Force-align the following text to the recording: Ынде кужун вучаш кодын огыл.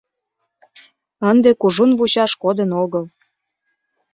Ынде 1.29 1.51
кужун 1.61 1.91
вучаш 1.97 2.31
кодын 2.41 2.71
огыл. 2.83 3.05